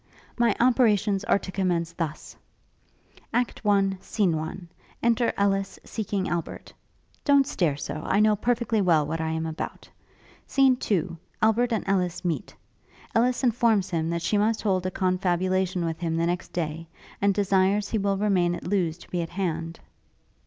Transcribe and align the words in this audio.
'My 0.35 0.55
operations 0.59 1.23
are 1.25 1.37
to 1.37 1.51
commence 1.51 1.91
thus: 1.93 2.35
Act 3.31 3.61
I. 3.63 3.97
Scene 4.01 4.33
I. 4.33 4.55
Enter 5.03 5.31
Ellis, 5.37 5.77
seeking 5.83 6.27
Albert. 6.27 6.73
Don't 7.23 7.45
stare 7.45 7.77
so; 7.77 8.01
I 8.07 8.19
know 8.19 8.35
perfectly 8.35 8.81
well 8.81 9.05
what 9.05 9.21
I 9.21 9.29
am 9.29 9.45
about. 9.45 9.87
Scene 10.47 10.75
II. 10.89 11.17
Albert 11.43 11.71
and 11.71 11.87
Ellis 11.87 12.25
meet. 12.25 12.55
Ellis 13.13 13.43
informs 13.43 13.91
him 13.91 14.09
that 14.09 14.23
she 14.23 14.39
must 14.39 14.63
hold 14.63 14.87
a 14.87 14.89
confabulation 14.89 15.85
with 15.85 15.99
him 15.99 16.15
the 16.17 16.25
next 16.25 16.51
day; 16.51 16.87
and 17.21 17.31
desires 17.31 17.85
that 17.85 17.91
he 17.91 17.97
will 17.99 18.17
remain 18.17 18.55
at 18.55 18.65
Lewes 18.65 18.97
to 18.97 19.09
be 19.11 19.21
at 19.21 19.29
hand. 19.29 19.79